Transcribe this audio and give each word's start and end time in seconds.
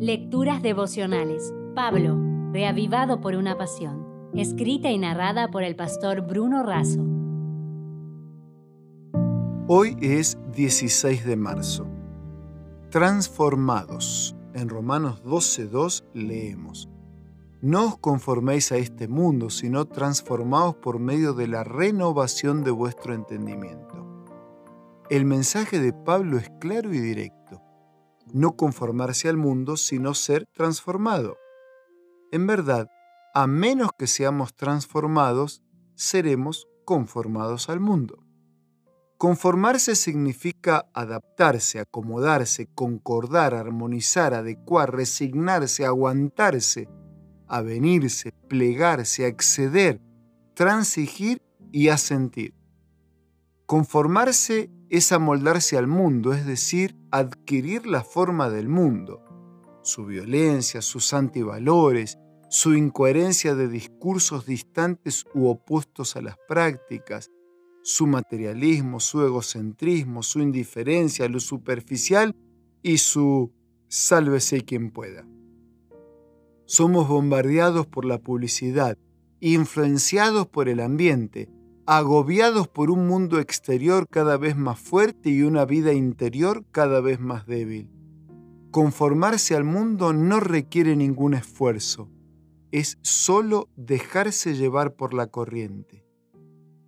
Lecturas 0.00 0.62
devocionales. 0.62 1.52
Pablo, 1.74 2.16
reavivado 2.52 3.20
por 3.20 3.34
una 3.34 3.58
pasión. 3.58 4.06
Escrita 4.32 4.92
y 4.92 4.98
narrada 4.98 5.50
por 5.50 5.64
el 5.64 5.74
pastor 5.74 6.20
Bruno 6.20 6.62
Razo. 6.62 7.04
Hoy 9.66 9.96
es 10.00 10.38
16 10.54 11.26
de 11.26 11.34
marzo. 11.34 11.88
Transformados. 12.90 14.36
En 14.54 14.68
Romanos 14.68 15.20
12.2 15.24 16.04
leemos. 16.14 16.88
No 17.60 17.86
os 17.86 17.98
conforméis 17.98 18.70
a 18.70 18.76
este 18.76 19.08
mundo, 19.08 19.50
sino 19.50 19.86
transformaos 19.86 20.76
por 20.76 21.00
medio 21.00 21.34
de 21.34 21.48
la 21.48 21.64
renovación 21.64 22.62
de 22.62 22.70
vuestro 22.70 23.14
entendimiento. 23.14 24.06
El 25.10 25.24
mensaje 25.24 25.80
de 25.80 25.92
Pablo 25.92 26.38
es 26.38 26.48
claro 26.60 26.94
y 26.94 27.00
directo 27.00 27.37
no 28.32 28.56
conformarse 28.56 29.28
al 29.28 29.36
mundo, 29.36 29.76
sino 29.76 30.14
ser 30.14 30.46
transformado. 30.52 31.36
En 32.30 32.46
verdad, 32.46 32.88
a 33.34 33.46
menos 33.46 33.90
que 33.98 34.06
seamos 34.06 34.54
transformados, 34.54 35.62
seremos 35.94 36.66
conformados 36.84 37.68
al 37.68 37.80
mundo. 37.80 38.24
Conformarse 39.18 39.96
significa 39.96 40.86
adaptarse, 40.94 41.80
acomodarse, 41.80 42.68
concordar, 42.74 43.52
armonizar, 43.52 44.32
adecuar, 44.32 44.94
resignarse, 44.94 45.84
aguantarse, 45.84 46.88
avenirse, 47.48 48.32
plegarse, 48.48 49.26
acceder, 49.26 50.00
transigir 50.54 51.42
y 51.72 51.88
asentir. 51.88 52.54
Conformarse 53.66 54.70
es 54.90 55.12
amoldarse 55.12 55.76
al 55.76 55.86
mundo, 55.86 56.32
es 56.32 56.46
decir, 56.46 56.96
adquirir 57.10 57.86
la 57.86 58.02
forma 58.02 58.50
del 58.50 58.68
mundo, 58.68 59.22
su 59.82 60.06
violencia, 60.06 60.82
sus 60.82 61.12
antivalores, 61.12 62.18
su 62.50 62.74
incoherencia 62.74 63.54
de 63.54 63.68
discursos 63.68 64.46
distantes 64.46 65.24
u 65.34 65.48
opuestos 65.48 66.16
a 66.16 66.22
las 66.22 66.36
prácticas, 66.48 67.30
su 67.82 68.06
materialismo, 68.06 69.00
su 69.00 69.22
egocentrismo, 69.22 70.22
su 70.22 70.40
indiferencia, 70.40 71.28
lo 71.28 71.40
superficial 71.40 72.34
y 72.82 72.98
su 72.98 73.52
sálvese 73.88 74.62
quien 74.62 74.90
pueda. 74.90 75.26
Somos 76.66 77.08
bombardeados 77.08 77.86
por 77.86 78.04
la 78.04 78.18
publicidad, 78.18 78.98
influenciados 79.40 80.46
por 80.46 80.68
el 80.68 80.80
ambiente, 80.80 81.48
agobiados 81.90 82.68
por 82.68 82.90
un 82.90 83.06
mundo 83.06 83.40
exterior 83.40 84.08
cada 84.10 84.36
vez 84.36 84.58
más 84.58 84.78
fuerte 84.78 85.30
y 85.30 85.40
una 85.40 85.64
vida 85.64 85.94
interior 85.94 86.66
cada 86.70 87.00
vez 87.00 87.18
más 87.18 87.46
débil. 87.46 87.88
Conformarse 88.70 89.56
al 89.56 89.64
mundo 89.64 90.12
no 90.12 90.38
requiere 90.38 90.96
ningún 90.96 91.32
esfuerzo, 91.32 92.10
es 92.72 92.98
solo 93.00 93.70
dejarse 93.74 94.54
llevar 94.54 94.96
por 94.96 95.14
la 95.14 95.28
corriente. 95.28 96.04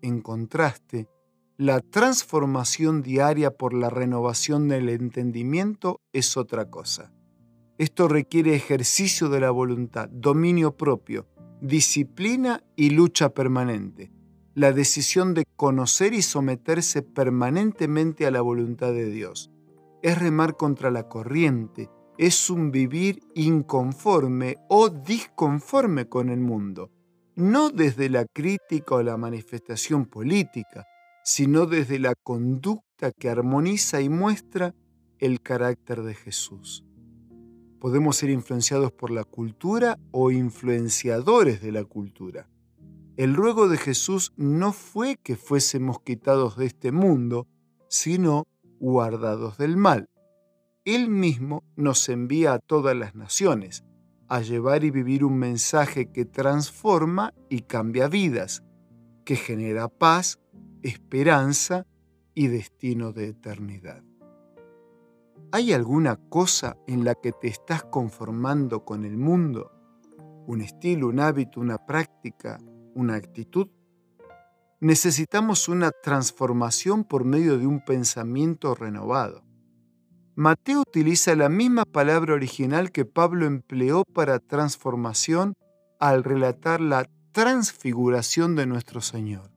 En 0.00 0.20
contraste, 0.20 1.08
la 1.56 1.80
transformación 1.80 3.02
diaria 3.02 3.50
por 3.50 3.74
la 3.74 3.90
renovación 3.90 4.68
del 4.68 4.88
entendimiento 4.88 6.02
es 6.12 6.36
otra 6.36 6.70
cosa. 6.70 7.12
Esto 7.78 8.06
requiere 8.06 8.54
ejercicio 8.54 9.28
de 9.28 9.40
la 9.40 9.50
voluntad, 9.50 10.08
dominio 10.08 10.76
propio, 10.76 11.26
disciplina 11.60 12.62
y 12.76 12.90
lucha 12.90 13.30
permanente 13.30 14.13
la 14.54 14.72
decisión 14.72 15.34
de 15.34 15.44
conocer 15.56 16.14
y 16.14 16.22
someterse 16.22 17.02
permanentemente 17.02 18.26
a 18.26 18.30
la 18.30 18.40
voluntad 18.40 18.92
de 18.92 19.06
Dios. 19.06 19.50
Es 20.02 20.18
remar 20.18 20.56
contra 20.56 20.90
la 20.90 21.08
corriente, 21.08 21.90
es 22.18 22.50
un 22.50 22.70
vivir 22.70 23.20
inconforme 23.34 24.56
o 24.68 24.90
disconforme 24.90 26.08
con 26.08 26.28
el 26.28 26.40
mundo, 26.40 26.90
no 27.34 27.70
desde 27.70 28.08
la 28.08 28.26
crítica 28.26 28.94
o 28.94 29.02
la 29.02 29.16
manifestación 29.16 30.06
política, 30.06 30.86
sino 31.24 31.66
desde 31.66 31.98
la 31.98 32.14
conducta 32.14 33.10
que 33.10 33.30
armoniza 33.30 34.00
y 34.00 34.08
muestra 34.08 34.74
el 35.18 35.40
carácter 35.40 36.02
de 36.02 36.14
Jesús. 36.14 36.84
Podemos 37.80 38.16
ser 38.16 38.30
influenciados 38.30 38.92
por 38.92 39.10
la 39.10 39.24
cultura 39.24 39.98
o 40.12 40.30
influenciadores 40.30 41.60
de 41.60 41.72
la 41.72 41.84
cultura. 41.84 42.48
El 43.16 43.36
ruego 43.36 43.68
de 43.68 43.76
Jesús 43.76 44.32
no 44.36 44.72
fue 44.72 45.16
que 45.16 45.36
fuésemos 45.36 46.00
quitados 46.00 46.56
de 46.56 46.66
este 46.66 46.90
mundo, 46.90 47.46
sino 47.88 48.48
guardados 48.80 49.56
del 49.56 49.76
mal. 49.76 50.08
Él 50.84 51.08
mismo 51.08 51.62
nos 51.76 52.08
envía 52.08 52.54
a 52.54 52.58
todas 52.58 52.96
las 52.96 53.14
naciones 53.14 53.84
a 54.28 54.40
llevar 54.40 54.82
y 54.82 54.90
vivir 54.90 55.24
un 55.24 55.38
mensaje 55.38 56.10
que 56.10 56.24
transforma 56.24 57.32
y 57.48 57.62
cambia 57.62 58.08
vidas, 58.08 58.64
que 59.24 59.36
genera 59.36 59.86
paz, 59.88 60.40
esperanza 60.82 61.86
y 62.34 62.48
destino 62.48 63.12
de 63.12 63.28
eternidad. 63.28 64.02
¿Hay 65.52 65.72
alguna 65.72 66.16
cosa 66.16 66.76
en 66.88 67.04
la 67.04 67.14
que 67.14 67.30
te 67.30 67.46
estás 67.46 67.84
conformando 67.84 68.84
con 68.84 69.04
el 69.04 69.16
mundo? 69.16 69.70
¿Un 70.48 70.62
estilo, 70.62 71.06
un 71.06 71.20
hábito, 71.20 71.60
una 71.60 71.78
práctica, 71.78 72.58
una 72.94 73.14
actitud. 73.16 73.68
Necesitamos 74.80 75.68
una 75.68 75.90
transformación 75.90 77.04
por 77.04 77.24
medio 77.24 77.58
de 77.58 77.66
un 77.66 77.84
pensamiento 77.84 78.74
renovado. 78.74 79.44
Mateo 80.36 80.80
utiliza 80.80 81.36
la 81.36 81.48
misma 81.48 81.84
palabra 81.84 82.34
original 82.34 82.90
que 82.90 83.04
Pablo 83.04 83.46
empleó 83.46 84.04
para 84.04 84.40
transformación 84.40 85.54
al 86.00 86.24
relatar 86.24 86.80
la 86.80 87.08
transfiguración 87.30 88.56
de 88.56 88.66
nuestro 88.66 89.00
Señor, 89.00 89.50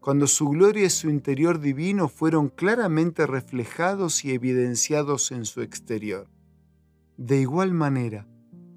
cuando 0.00 0.26
su 0.26 0.48
gloria 0.48 0.86
y 0.86 0.90
su 0.90 1.10
interior 1.10 1.60
divino 1.60 2.08
fueron 2.08 2.48
claramente 2.48 3.26
reflejados 3.26 4.24
y 4.24 4.32
evidenciados 4.32 5.30
en 5.30 5.44
su 5.44 5.60
exterior. 5.60 6.28
De 7.18 7.40
igual 7.40 7.72
manera, 7.74 8.26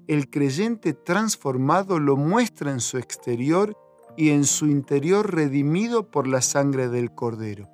el 0.08 0.30
creyente 0.30 0.92
transformado 0.92 1.98
lo 1.98 2.16
muestra 2.16 2.70
en 2.70 2.80
su 2.80 2.98
exterior 2.98 3.76
y 4.16 4.30
en 4.30 4.44
su 4.44 4.66
interior 4.66 5.34
redimido 5.34 6.10
por 6.10 6.26
la 6.26 6.40
sangre 6.40 6.88
del 6.88 7.12
Cordero. 7.14 7.68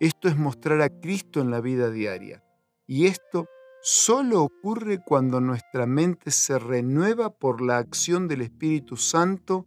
Esto 0.00 0.28
es 0.28 0.36
mostrar 0.36 0.80
a 0.80 0.88
Cristo 0.88 1.40
en 1.40 1.50
la 1.50 1.60
vida 1.60 1.90
diaria. 1.90 2.42
Y 2.86 3.06
esto 3.06 3.46
solo 3.82 4.42
ocurre 4.42 4.98
cuando 5.04 5.40
nuestra 5.40 5.86
mente 5.86 6.30
se 6.30 6.58
renueva 6.58 7.30
por 7.30 7.60
la 7.60 7.78
acción 7.78 8.26
del 8.26 8.40
Espíritu 8.40 8.96
Santo 8.96 9.66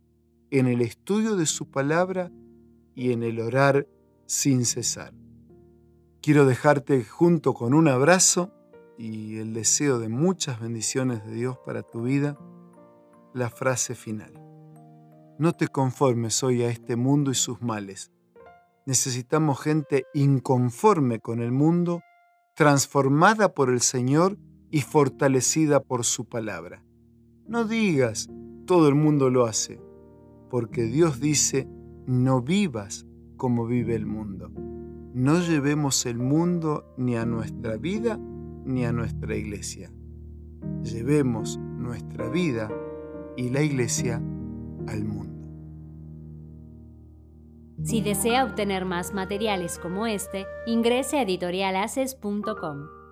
en 0.50 0.68
el 0.68 0.82
estudio 0.82 1.36
de 1.36 1.46
su 1.46 1.70
palabra 1.70 2.32
y 2.96 3.12
en 3.12 3.24
el 3.24 3.40
orar 3.40 3.88
sin 4.26 4.66
cesar. 4.66 5.14
Quiero 6.22 6.46
dejarte 6.46 7.04
junto 7.04 7.54
con 7.54 7.74
un 7.74 7.88
abrazo 7.88 8.52
y 8.98 9.38
el 9.38 9.54
deseo 9.54 10.00
de 10.00 10.10
muchas 10.10 10.60
bendiciones 10.60 11.26
de 11.26 11.34
Dios 11.34 11.58
para 11.66 11.84
tu 11.84 12.04
vida, 12.04 12.38
la 13.34 13.50
frase 13.50 13.96
final. 13.96 14.34
No 15.40 15.54
te 15.54 15.68
conformes 15.68 16.44
hoy 16.44 16.62
a 16.64 16.70
este 16.70 16.96
mundo 16.96 17.32
y 17.32 17.36
sus 17.36 17.62
males. 17.62 18.12
Necesitamos 18.86 19.60
gente 19.60 20.06
inconforme 20.14 21.20
con 21.20 21.42
el 21.42 21.52
mundo, 21.52 22.02
transformada 22.56 23.54
por 23.54 23.70
el 23.70 23.82
Señor 23.82 24.38
y 24.70 24.82
fortalecida 24.82 25.80
por 25.80 26.06
su 26.06 26.26
palabra. 26.26 26.84
No 27.48 27.66
digas, 27.66 28.30
todo 28.66 28.88
el 28.88 28.96
mundo 28.96 29.30
lo 29.30 29.46
hace, 29.46 29.82
porque 30.50 30.84
Dios 30.84 31.20
dice, 31.20 31.68
no 32.06 32.42
vivas 32.42 33.06
como 33.38 33.66
vive 33.66 33.96
el 33.96 34.06
mundo. 34.06 34.52
No 35.14 35.40
llevemos 35.40 36.06
el 36.06 36.18
mundo 36.18 36.94
ni 36.98 37.16
a 37.16 37.26
nuestra 37.26 37.78
vida 37.78 38.20
ni 38.66 38.86
a 38.86 38.92
nuestra 38.92 39.36
iglesia. 39.36 39.92
Llevemos 40.84 41.58
nuestra 41.58 42.30
vida 42.30 42.70
y 43.36 43.50
la 43.50 43.62
iglesia 43.62 44.22
al 44.88 45.04
mundo. 45.04 45.34
Si 47.84 48.02
desea 48.02 48.46
obtener 48.46 48.86
más 48.86 49.14
materiales 49.14 49.78
como 49.78 50.08
este, 50.08 50.46
ingrese 50.66 51.18
a 51.18 51.24
editorialaces.com. 51.24 53.03